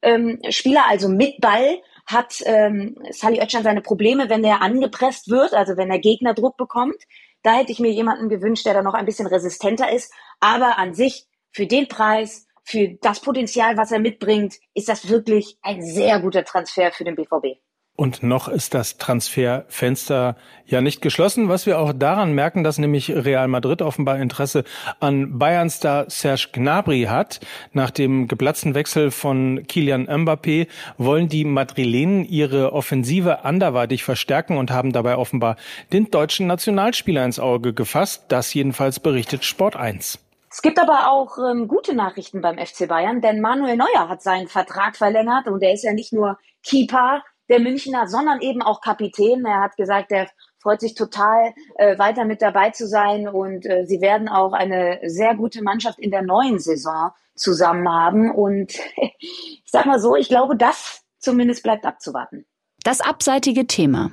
ähm, 0.02 0.40
Spieler, 0.50 0.85
also 0.88 1.09
mit 1.09 1.40
Ball, 1.40 1.80
hat 2.06 2.42
ähm, 2.44 2.97
Sally 3.11 3.40
Oetschan 3.40 3.62
seine 3.62 3.80
Probleme, 3.80 4.28
wenn 4.28 4.44
er 4.44 4.61
angepresst 4.61 5.30
wird, 5.30 5.54
also 5.54 5.76
wenn 5.76 5.88
der 5.88 6.00
Gegner 6.00 6.35
Druck 6.35 6.56
bekommt. 6.56 6.97
Da 7.42 7.54
hätte 7.54 7.73
ich 7.73 7.78
mir 7.78 7.92
jemanden 7.92 8.28
gewünscht, 8.28 8.66
der 8.66 8.75
da 8.75 8.82
noch 8.82 8.94
ein 8.94 9.06
bisschen 9.06 9.26
resistenter 9.26 9.90
ist. 9.90 10.12
Aber 10.40 10.78
an 10.78 10.94
sich, 10.94 11.26
für 11.52 11.66
den 11.66 11.87
Preis, 11.87 12.47
für 12.64 12.97
das 13.00 13.21
Potenzial, 13.21 13.76
was 13.76 13.92
er 13.92 13.99
mitbringt, 13.99 14.54
ist 14.75 14.88
das 14.88 15.09
wirklich 15.09 15.57
ein 15.62 15.83
sehr 15.83 16.21
guter 16.21 16.45
Transfer 16.45 16.92
für 16.92 17.04
den 17.04 17.16
BVB. 17.16 17.59
Und 17.95 18.23
noch 18.23 18.49
ist 18.49 18.73
das 18.73 18.97
Transferfenster 18.97 20.37
ja 20.64 20.81
nicht 20.81 21.02
geschlossen, 21.02 21.50
was 21.50 21.66
wir 21.66 21.78
auch 21.78 21.92
daran 21.92 22.33
merken, 22.33 22.64
dass 22.64 22.78
nämlich 22.78 23.11
Real 23.11 23.49
Madrid 23.49 23.83
offenbar 23.83 24.19
Interesse 24.19 24.64
an 24.99 25.38
Bayern-Star 25.38 26.09
Serge 26.09 26.49
Gnabry 26.52 27.02
hat. 27.02 27.40
Nach 27.75 27.90
dem 27.90 28.28
geplatzten 28.28 28.75
Wechsel 28.75 29.11
von 29.11 29.66
Kilian 29.69 30.07
Mbappé 30.09 30.69
wollen 30.97 31.28
die 31.28 31.45
Madrilenen 31.45 32.25
ihre 32.25 32.73
Offensive 32.73 33.45
anderweitig 33.45 34.04
verstärken 34.04 34.57
und 34.57 34.71
haben 34.71 34.92
dabei 34.92 35.19
offenbar 35.19 35.57
den 35.92 36.11
deutschen 36.11 36.47
Nationalspieler 36.47 37.25
ins 37.26 37.38
Auge 37.38 37.75
gefasst. 37.75 38.25
Das 38.28 38.54
jedenfalls 38.54 39.00
berichtet 39.00 39.45
Sport 39.45 39.76
1. 39.76 40.19
Es 40.52 40.61
gibt 40.61 40.78
aber 40.78 41.11
auch 41.11 41.38
ähm, 41.38 41.66
gute 41.66 41.94
Nachrichten 41.94 42.42
beim 42.42 42.59
FC 42.59 42.87
Bayern, 42.87 43.23
denn 43.23 43.40
Manuel 43.40 43.78
Neuer 43.78 44.11
hat 44.11 44.23
seinen 44.23 44.49
Vertrag 44.49 44.97
verlängert 44.97 45.49
und 45.49 45.62
er 45.62 45.73
ist 45.73 45.82
ja 45.82 45.94
nicht 45.94 46.12
nur 46.12 46.38
Keeper, 46.62 47.23
der 47.49 47.59
Münchner, 47.59 48.06
sondern 48.06 48.42
eben 48.42 48.61
auch 48.61 48.82
Kapitän. 48.82 49.47
Er 49.47 49.61
hat 49.61 49.76
gesagt, 49.78 50.12
er 50.12 50.28
freut 50.59 50.80
sich 50.80 50.94
total, 50.94 51.54
äh, 51.76 51.99
weiter 51.99 52.26
mit 52.26 52.42
dabei 52.42 52.68
zu 52.68 52.87
sein 52.87 53.28
und 53.28 53.64
äh, 53.64 53.87
sie 53.87 54.02
werden 54.02 54.28
auch 54.28 54.52
eine 54.52 55.00
sehr 55.06 55.35
gute 55.35 55.62
Mannschaft 55.62 55.99
in 55.99 56.11
der 56.11 56.23
neuen 56.23 56.59
Saison 56.59 57.12
zusammen 57.35 57.88
haben. 57.88 58.30
Und 58.30 58.75
ich 58.97 59.62
sag 59.64 59.87
mal 59.87 60.00
so, 60.00 60.16
ich 60.16 60.28
glaube, 60.28 60.54
das 60.56 61.02
zumindest 61.18 61.62
bleibt 61.62 61.87
abzuwarten. 61.87 62.44
Das 62.85 63.00
abseitige 63.00 63.66
Thema. 63.66 64.12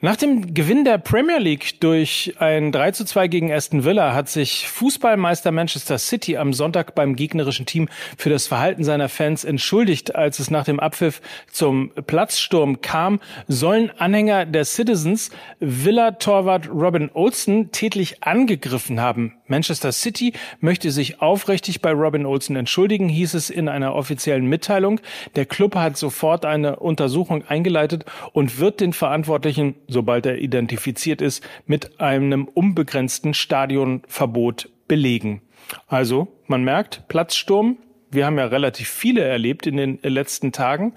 Nach 0.00 0.14
dem 0.14 0.54
Gewinn 0.54 0.84
der 0.84 0.98
Premier 0.98 1.38
League 1.38 1.80
durch 1.80 2.34
ein 2.38 2.70
3 2.70 2.92
zu 2.92 3.04
2 3.04 3.26
gegen 3.26 3.52
Aston 3.52 3.82
Villa 3.82 4.14
hat 4.14 4.28
sich 4.28 4.68
Fußballmeister 4.68 5.50
Manchester 5.50 5.98
City 5.98 6.36
am 6.36 6.52
Sonntag 6.52 6.94
beim 6.94 7.16
gegnerischen 7.16 7.66
Team 7.66 7.88
für 8.16 8.30
das 8.30 8.46
Verhalten 8.46 8.84
seiner 8.84 9.08
Fans 9.08 9.42
entschuldigt. 9.42 10.14
Als 10.14 10.38
es 10.38 10.52
nach 10.52 10.64
dem 10.64 10.78
Abpfiff 10.78 11.20
zum 11.50 11.90
Platzsturm 12.06 12.80
kam, 12.80 13.18
sollen 13.48 13.90
Anhänger 13.90 14.46
der 14.46 14.64
Citizens 14.66 15.30
Villa-Torwart 15.58 16.70
Robin 16.70 17.10
Olsen 17.12 17.72
tätlich 17.72 18.22
angegriffen 18.22 19.00
haben. 19.00 19.37
Manchester 19.48 19.92
City 19.92 20.32
möchte 20.60 20.90
sich 20.90 21.20
aufrichtig 21.20 21.80
bei 21.80 21.92
Robin 21.92 22.26
Olsen 22.26 22.56
entschuldigen, 22.56 23.08
hieß 23.08 23.34
es 23.34 23.50
in 23.50 23.68
einer 23.68 23.94
offiziellen 23.94 24.46
Mitteilung. 24.46 25.00
Der 25.36 25.46
Club 25.46 25.74
hat 25.74 25.96
sofort 25.96 26.44
eine 26.44 26.76
Untersuchung 26.76 27.44
eingeleitet 27.46 28.04
und 28.32 28.58
wird 28.58 28.80
den 28.80 28.92
Verantwortlichen 28.92 29.74
sobald 29.88 30.26
er 30.26 30.38
identifiziert 30.38 31.20
ist, 31.20 31.42
mit 31.66 32.00
einem 32.00 32.44
unbegrenzten 32.44 33.34
Stadionverbot 33.34 34.68
belegen. 34.86 35.42
Also, 35.86 36.28
man 36.46 36.62
merkt, 36.64 37.08
Platzsturm, 37.08 37.78
wir 38.10 38.26
haben 38.26 38.38
ja 38.38 38.46
relativ 38.46 38.88
viele 38.88 39.22
erlebt 39.22 39.66
in 39.66 39.76
den 39.76 39.98
letzten 40.02 40.52
Tagen, 40.52 40.94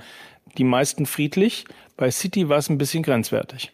die 0.58 0.64
meisten 0.64 1.06
friedlich. 1.06 1.66
Bei 1.98 2.10
City 2.12 2.48
war 2.50 2.58
es 2.58 2.70
ein 2.70 2.78
bisschen 2.78 3.04
grenzwertig. 3.04 3.72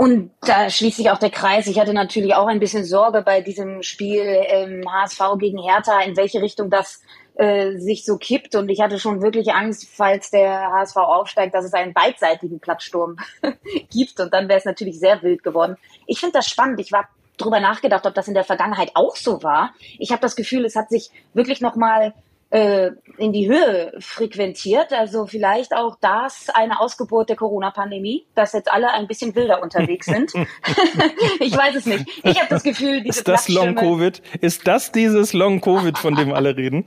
Und 0.00 0.30
da 0.40 0.70
schließt 0.70 0.96
sich 0.96 1.10
auch 1.10 1.18
der 1.18 1.28
Kreis. 1.28 1.66
Ich 1.66 1.78
hatte 1.78 1.92
natürlich 1.92 2.34
auch 2.34 2.46
ein 2.46 2.58
bisschen 2.58 2.86
Sorge 2.86 3.20
bei 3.20 3.42
diesem 3.42 3.82
Spiel 3.82 4.22
ähm, 4.24 4.82
HSV 4.90 5.20
gegen 5.38 5.58
Hertha, 5.58 6.00
in 6.00 6.16
welche 6.16 6.40
Richtung 6.40 6.70
das 6.70 7.02
äh, 7.34 7.76
sich 7.76 8.06
so 8.06 8.16
kippt. 8.16 8.54
Und 8.54 8.70
ich 8.70 8.80
hatte 8.80 8.98
schon 8.98 9.20
wirklich 9.20 9.52
Angst, 9.52 9.86
falls 9.92 10.30
der 10.30 10.72
HSV 10.72 10.96
aufsteigt, 10.96 11.54
dass 11.54 11.66
es 11.66 11.74
einen 11.74 11.92
beidseitigen 11.92 12.60
Plattsturm 12.60 13.18
gibt. 13.90 14.18
Und 14.20 14.32
dann 14.32 14.48
wäre 14.48 14.58
es 14.58 14.64
natürlich 14.64 14.98
sehr 14.98 15.20
wild 15.20 15.42
geworden. 15.42 15.76
Ich 16.06 16.18
finde 16.18 16.32
das 16.32 16.48
spannend. 16.48 16.80
Ich 16.80 16.92
war 16.92 17.06
drüber 17.36 17.60
nachgedacht, 17.60 18.06
ob 18.06 18.14
das 18.14 18.26
in 18.26 18.32
der 18.32 18.44
Vergangenheit 18.44 18.92
auch 18.94 19.16
so 19.16 19.42
war. 19.42 19.74
Ich 19.98 20.12
habe 20.12 20.22
das 20.22 20.34
Gefühl, 20.34 20.64
es 20.64 20.76
hat 20.76 20.88
sich 20.88 21.10
wirklich 21.34 21.60
nochmal 21.60 22.14
äh, 22.50 22.90
in 23.16 23.32
die 23.32 23.48
Höhe 23.48 23.92
frequentiert. 23.98 24.92
Also 24.92 25.26
vielleicht 25.26 25.74
auch 25.74 25.96
das 26.00 26.48
eine 26.52 26.80
Ausgeburt 26.80 27.28
der 27.28 27.36
Corona-Pandemie, 27.36 28.26
dass 28.34 28.52
jetzt 28.52 28.70
alle 28.70 28.92
ein 28.92 29.06
bisschen 29.06 29.34
wilder 29.34 29.62
unterwegs 29.62 30.06
sind. 30.06 30.32
ich 31.40 31.56
weiß 31.56 31.76
es 31.76 31.86
nicht. 31.86 32.06
Ich 32.24 32.38
habe 32.38 32.48
das 32.50 32.62
Gefühl, 32.62 33.02
diese 33.02 33.20
Ist 33.20 33.28
das 33.28 33.48
Long 33.48 33.74
Covid? 33.74 34.20
Ist 34.40 34.66
das 34.66 34.92
dieses 34.92 35.32
Long 35.32 35.60
Covid, 35.60 35.96
von 35.96 36.14
dem 36.14 36.32
alle 36.32 36.56
reden? 36.56 36.84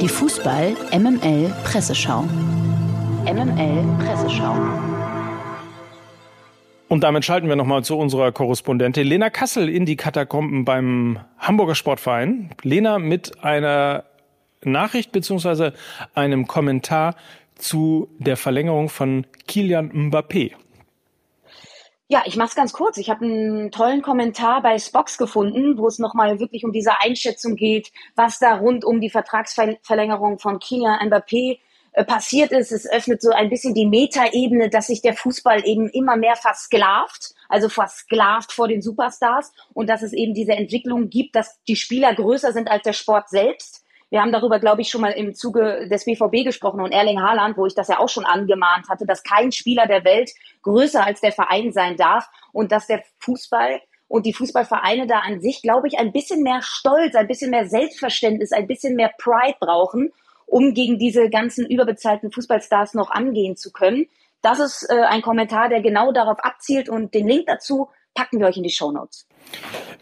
Die 0.00 0.08
Fußball 0.08 0.76
MML 0.92 1.52
Presseschau. 1.64 2.22
MML 3.24 3.84
Presseschau. 4.04 4.56
Und 6.88 7.04
damit 7.04 7.24
schalten 7.24 7.48
wir 7.48 7.54
nochmal 7.54 7.84
zu 7.84 7.96
unserer 7.96 8.32
Korrespondentin 8.32 9.06
Lena 9.06 9.30
Kassel 9.30 9.68
in 9.68 9.86
die 9.86 9.94
Katakomben 9.94 10.64
beim 10.64 11.20
Hamburger 11.38 11.76
Sportverein. 11.76 12.50
Lena 12.62 12.98
mit 12.98 13.44
einer 13.44 14.04
Nachricht 14.64 15.12
beziehungsweise 15.12 15.72
einem 16.14 16.46
Kommentar 16.46 17.16
zu 17.54 18.08
der 18.18 18.36
Verlängerung 18.36 18.88
von 18.88 19.26
Kilian 19.46 19.90
Mbappé. 19.92 20.52
Ja, 22.08 22.24
ich 22.26 22.36
mach's 22.36 22.56
ganz 22.56 22.72
kurz. 22.72 22.96
Ich 22.96 23.08
habe 23.08 23.24
einen 23.24 23.70
tollen 23.70 24.02
Kommentar 24.02 24.62
bei 24.62 24.78
Spox 24.78 25.16
gefunden, 25.16 25.78
wo 25.78 25.86
es 25.86 26.00
nochmal 26.00 26.40
wirklich 26.40 26.64
um 26.64 26.72
diese 26.72 27.00
Einschätzung 27.00 27.54
geht, 27.54 27.92
was 28.16 28.40
da 28.40 28.56
rund 28.56 28.84
um 28.84 29.00
die 29.00 29.10
Vertragsverlängerung 29.10 30.40
von 30.40 30.58
Kilian 30.58 31.08
Mbappé 31.08 31.60
äh, 31.92 32.04
passiert 32.04 32.50
ist. 32.50 32.72
Es 32.72 32.90
öffnet 32.90 33.22
so 33.22 33.30
ein 33.30 33.48
bisschen 33.48 33.74
die 33.74 33.86
Metaebene, 33.86 34.70
dass 34.70 34.88
sich 34.88 35.02
der 35.02 35.14
Fußball 35.14 35.64
eben 35.64 35.88
immer 35.88 36.16
mehr 36.16 36.34
versklavt, 36.34 37.34
also 37.48 37.68
versklavt 37.68 38.50
vor 38.50 38.66
den 38.66 38.82
Superstars 38.82 39.52
und 39.72 39.88
dass 39.88 40.02
es 40.02 40.12
eben 40.12 40.34
diese 40.34 40.52
Entwicklung 40.52 41.10
gibt, 41.10 41.36
dass 41.36 41.62
die 41.68 41.76
Spieler 41.76 42.12
größer 42.12 42.52
sind 42.52 42.68
als 42.68 42.82
der 42.82 42.92
Sport 42.92 43.28
selbst 43.28 43.84
wir 44.10 44.20
haben 44.20 44.32
darüber, 44.32 44.58
glaube 44.58 44.82
ich, 44.82 44.90
schon 44.90 45.00
mal 45.00 45.12
im 45.12 45.34
Zuge 45.34 45.88
des 45.88 46.04
BVB 46.04 46.44
gesprochen 46.44 46.80
und 46.80 46.92
Erling 46.92 47.20
Haaland, 47.20 47.56
wo 47.56 47.66
ich 47.66 47.74
das 47.74 47.88
ja 47.88 48.00
auch 48.00 48.08
schon 48.08 48.26
angemahnt 48.26 48.88
hatte, 48.88 49.06
dass 49.06 49.22
kein 49.22 49.52
Spieler 49.52 49.86
der 49.86 50.04
Welt 50.04 50.32
größer 50.62 51.04
als 51.04 51.20
der 51.20 51.32
Verein 51.32 51.72
sein 51.72 51.96
darf 51.96 52.28
und 52.52 52.72
dass 52.72 52.88
der 52.88 53.02
Fußball 53.20 53.80
und 54.08 54.26
die 54.26 54.32
Fußballvereine 54.32 55.06
da 55.06 55.20
an 55.20 55.40
sich, 55.40 55.62
glaube 55.62 55.86
ich, 55.86 55.96
ein 55.96 56.10
bisschen 56.10 56.42
mehr 56.42 56.60
Stolz, 56.62 57.14
ein 57.14 57.28
bisschen 57.28 57.52
mehr 57.52 57.68
Selbstverständnis, 57.68 58.50
ein 58.50 58.66
bisschen 58.66 58.96
mehr 58.96 59.12
Pride 59.16 59.56
brauchen, 59.60 60.12
um 60.46 60.74
gegen 60.74 60.98
diese 60.98 61.30
ganzen 61.30 61.64
überbezahlten 61.64 62.32
Fußballstars 62.32 62.94
noch 62.94 63.10
angehen 63.10 63.56
zu 63.56 63.70
können. 63.70 64.06
Das 64.42 64.58
ist 64.58 64.90
äh, 64.90 65.02
ein 65.02 65.22
Kommentar, 65.22 65.68
der 65.68 65.80
genau 65.80 66.10
darauf 66.10 66.40
abzielt 66.40 66.88
und 66.88 67.14
den 67.14 67.28
Link 67.28 67.46
dazu 67.46 67.88
packen 68.14 68.40
wir 68.40 68.46
euch 68.46 68.56
in 68.56 68.62
die 68.62 68.70
Show 68.70 68.90
Notes. 68.90 69.26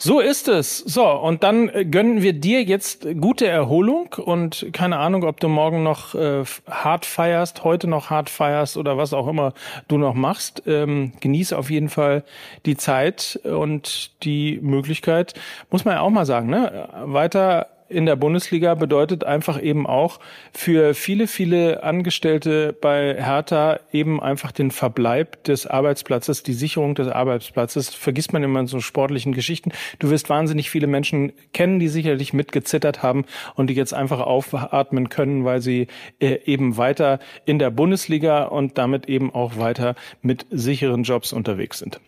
So 0.00 0.21
ist 0.21 0.47
es. 0.47 0.79
So, 0.79 1.09
und 1.09 1.43
dann 1.43 1.69
äh, 1.71 1.85
gönnen 1.85 2.23
wir 2.23 2.33
dir 2.33 2.62
jetzt 2.62 3.07
gute 3.21 3.49
Erholung 3.49 4.15
und 4.15 4.69
keine 4.73 4.99
Ahnung, 4.99 5.25
ob 5.25 5.41
du 5.41 5.49
morgen 5.49 5.83
noch 5.83 6.15
äh, 6.15 6.45
hart 6.71 7.05
feierst, 7.05 7.65
heute 7.65 7.88
noch 7.88 8.11
hart 8.11 8.31
feierst 8.31 8.77
oder 8.77 8.97
was 8.97 9.12
auch 9.12 9.27
immer 9.27 9.55
du 9.88 9.99
noch 9.99 10.15
machst. 10.15 10.62
Ähm, 10.67 11.12
genieße 11.21 11.59
auf 11.59 11.71
jeden 11.71 11.88
Fall 11.88 12.23
die 12.65 12.77
Zeit 12.77 13.41
und 13.43 14.23
die 14.23 14.61
Möglichkeit, 14.62 15.35
muss 15.71 15.85
man 15.85 15.95
ja 15.95 16.00
auch 16.03 16.11
mal 16.11 16.27
sagen, 16.27 16.49
ne? 16.49 16.88
weiter 17.07 17.67
in 17.88 18.07
der 18.07 18.16
Bundesliga 18.16 18.75
bedeutet 18.75 19.25
einfach 19.25 19.61
eben 19.61 19.87
auch 19.87 20.21
für 20.52 20.95
viele, 20.95 21.26
viele 21.26 21.83
Angestellte 21.83 22.73
bei 22.73 23.14
Hertha 23.14 23.80
eben 23.92 24.23
einfach 24.23 24.52
den 24.52 24.71
Verbleib 24.71 25.42
des 25.45 25.66
Arbeitsplatzes, 25.66 26.42
die 26.42 26.52
Sicherung 26.52 26.95
des 26.95 27.09
Arbeitsplatzes. 27.09 27.95
Vergisst 27.95 28.33
man 28.33 28.42
immer 28.42 28.61
in 28.61 28.66
so 28.66 28.80
sportlichen 28.80 29.33
Geschichten. 29.33 29.73
Du 29.99 30.11
wirst 30.11 30.28
wahnsinnig 30.28 30.71
viele 30.71 30.87
Menschen 30.87 31.33
kennen, 31.52 31.78
die 31.78 31.88
sicherlich 31.88 32.33
mitgezittert 32.33 33.02
haben 33.02 33.25
und 33.54 33.68
die 33.68 33.75
jetzt 33.75 33.95
einfach 33.95 34.21
aufatmen 34.21 35.09
können, 35.09 35.45
weil 35.45 35.61
sie 35.61 35.87
äh, 36.21 36.38
eben 36.45 36.76
weiter 36.76 37.18
in 37.47 37.59
der 37.59 37.71
Bundesliga 37.71 38.45
und 38.45 38.76
damit 38.76 39.09
eben 39.09 39.35
auch 39.35 39.57
weiter 39.57 39.95
mit 40.21 40.47
sicheren 40.50 41.04
Jobs 41.04 41.33
unterwegs 41.33 41.78
sind. 41.78 42.00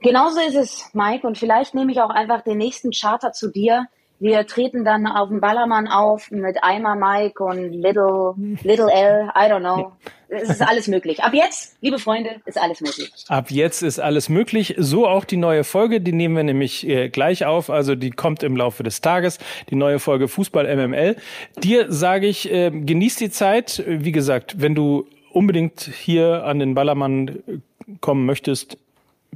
Genauso 0.00 0.40
ist 0.40 0.56
es, 0.56 0.90
Mike. 0.94 1.26
Und 1.26 1.38
vielleicht 1.38 1.74
nehme 1.74 1.92
ich 1.92 2.00
auch 2.00 2.10
einfach 2.10 2.42
den 2.42 2.58
nächsten 2.58 2.90
Charter 2.90 3.32
zu 3.32 3.50
dir 3.50 3.86
wir 4.22 4.46
treten 4.46 4.84
dann 4.84 5.08
auf 5.08 5.30
dem 5.30 5.40
Ballermann 5.40 5.88
auf 5.88 6.30
mit 6.30 6.62
Eimer 6.62 6.94
Mike 6.94 7.42
und 7.42 7.72
Little, 7.72 8.34
Little 8.62 8.88
L, 8.88 9.28
I 9.34 9.50
don't 9.50 9.60
know. 9.60 9.92
Es 10.28 10.48
ist 10.48 10.62
alles 10.62 10.86
möglich. 10.86 11.22
Ab 11.22 11.34
jetzt, 11.34 11.76
liebe 11.80 11.98
Freunde, 11.98 12.40
ist 12.46 12.56
alles 12.56 12.80
möglich. 12.80 13.12
Ab 13.28 13.50
jetzt 13.50 13.82
ist 13.82 13.98
alles 13.98 14.28
möglich. 14.28 14.76
So 14.78 15.08
auch 15.08 15.24
die 15.24 15.36
neue 15.36 15.64
Folge. 15.64 16.00
Die 16.00 16.12
nehmen 16.12 16.36
wir 16.36 16.44
nämlich 16.44 16.86
äh, 16.88 17.08
gleich 17.08 17.44
auf. 17.44 17.68
Also 17.68 17.96
die 17.96 18.10
kommt 18.10 18.44
im 18.44 18.56
Laufe 18.56 18.84
des 18.84 19.00
Tages. 19.00 19.38
Die 19.70 19.74
neue 19.74 19.98
Folge 19.98 20.28
Fußball 20.28 20.74
MML. 20.74 21.16
Dir 21.62 21.92
sage 21.92 22.28
ich, 22.28 22.50
äh, 22.50 22.70
genieß 22.70 23.16
die 23.16 23.30
Zeit. 23.30 23.82
Wie 23.86 24.12
gesagt, 24.12 24.62
wenn 24.62 24.76
du 24.76 25.06
unbedingt 25.32 25.80
hier 25.80 26.44
an 26.44 26.60
den 26.60 26.74
Ballermann 26.74 27.28
äh, 27.28 27.58
kommen 28.00 28.24
möchtest, 28.24 28.78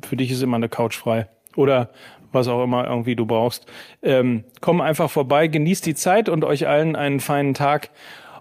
für 0.02 0.16
dich 0.16 0.30
ist 0.30 0.42
immer 0.42 0.56
eine 0.56 0.68
Couch 0.68 0.96
frei. 0.96 1.26
Oder 1.56 1.90
was 2.36 2.46
auch 2.46 2.62
immer 2.62 2.86
irgendwie 2.86 3.16
du 3.16 3.26
brauchst. 3.26 3.66
Ähm, 4.02 4.44
komm 4.60 4.80
einfach 4.80 5.10
vorbei, 5.10 5.48
genießt 5.48 5.84
die 5.84 5.96
Zeit 5.96 6.28
und 6.28 6.44
euch 6.44 6.68
allen 6.68 6.94
einen 6.94 7.18
feinen 7.18 7.54
Tag. 7.54 7.90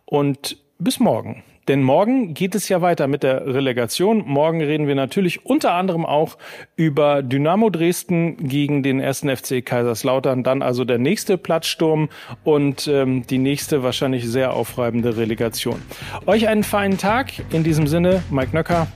Und 0.05 0.57
bis 0.77 0.99
morgen. 0.99 1.43
Denn 1.67 1.81
morgen 1.81 2.35
geht 2.35 2.53
es 2.53 2.69
ja 2.69 2.81
weiter 2.81 3.07
mit 3.07 3.23
der 3.23 3.47
Relegation. 3.47 4.23
Morgen 4.27 4.61
reden 4.61 4.87
wir 4.87 4.93
natürlich 4.93 5.45
unter 5.45 5.73
anderem 5.73 6.05
auch 6.05 6.37
über 6.75 7.23
Dynamo 7.23 7.71
Dresden 7.71 8.37
gegen 8.37 8.83
den 8.83 8.99
ersten 8.99 9.35
FC 9.35 9.65
Kaiserslautern. 9.65 10.43
Dann 10.43 10.61
also 10.61 10.85
der 10.85 10.99
nächste 10.99 11.39
Platzsturm 11.39 12.09
und 12.43 12.87
ähm, 12.87 13.25
die 13.25 13.39
nächste 13.39 13.81
wahrscheinlich 13.81 14.29
sehr 14.29 14.53
aufreibende 14.53 15.17
Relegation. 15.17 15.81
Euch 16.27 16.47
einen 16.47 16.63
feinen 16.63 16.99
Tag. 16.99 17.31
In 17.51 17.63
diesem 17.63 17.87
Sinne, 17.87 18.21
Mike 18.29 18.55
Nöcker. 18.55 18.87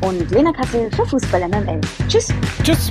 Und 0.00 0.30
Lena 0.30 0.52
Kassel 0.52 0.90
für 0.92 1.06
Fußball 1.06 1.46
MML. 1.46 1.80
Tschüss. 2.08 2.32
Tschüss. 2.62 2.90